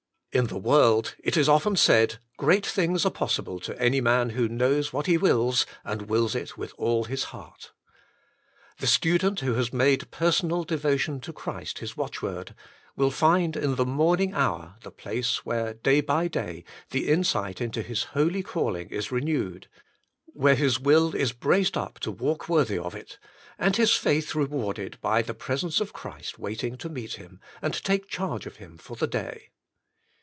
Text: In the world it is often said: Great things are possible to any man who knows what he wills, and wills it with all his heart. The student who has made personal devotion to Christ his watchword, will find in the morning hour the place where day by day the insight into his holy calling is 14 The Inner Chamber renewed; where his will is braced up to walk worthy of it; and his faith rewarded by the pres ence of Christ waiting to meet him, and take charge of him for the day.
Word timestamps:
In 0.33 0.45
the 0.47 0.57
world 0.57 1.13
it 1.21 1.35
is 1.35 1.49
often 1.49 1.75
said: 1.75 2.17
Great 2.37 2.65
things 2.65 3.05
are 3.05 3.09
possible 3.09 3.59
to 3.59 3.77
any 3.77 3.99
man 3.99 4.29
who 4.29 4.47
knows 4.47 4.93
what 4.93 5.05
he 5.05 5.17
wills, 5.17 5.65
and 5.83 6.03
wills 6.03 6.35
it 6.35 6.57
with 6.57 6.71
all 6.77 7.03
his 7.03 7.25
heart. 7.35 7.73
The 8.77 8.87
student 8.87 9.41
who 9.41 9.55
has 9.55 9.73
made 9.73 10.09
personal 10.09 10.63
devotion 10.63 11.19
to 11.19 11.33
Christ 11.33 11.79
his 11.79 11.97
watchword, 11.97 12.55
will 12.95 13.11
find 13.11 13.57
in 13.57 13.75
the 13.75 13.85
morning 13.85 14.33
hour 14.33 14.77
the 14.83 14.89
place 14.89 15.45
where 15.45 15.73
day 15.73 15.99
by 15.99 16.29
day 16.29 16.63
the 16.91 17.09
insight 17.09 17.59
into 17.59 17.81
his 17.81 18.03
holy 18.15 18.41
calling 18.41 18.87
is 18.87 19.07
14 19.07 19.25
The 19.25 19.31
Inner 19.33 19.37
Chamber 19.39 19.45
renewed; 19.55 19.67
where 20.27 20.55
his 20.55 20.79
will 20.79 21.13
is 21.13 21.33
braced 21.33 21.75
up 21.75 21.99
to 21.99 22.09
walk 22.09 22.47
worthy 22.47 22.77
of 22.77 22.95
it; 22.95 23.19
and 23.59 23.75
his 23.75 23.91
faith 23.97 24.33
rewarded 24.33 24.97
by 25.01 25.21
the 25.21 25.33
pres 25.33 25.65
ence 25.65 25.81
of 25.81 25.91
Christ 25.91 26.39
waiting 26.39 26.77
to 26.77 26.87
meet 26.87 27.15
him, 27.15 27.41
and 27.61 27.73
take 27.73 28.07
charge 28.07 28.45
of 28.45 28.55
him 28.55 28.77
for 28.77 28.95
the 28.95 29.07
day. 29.07 29.49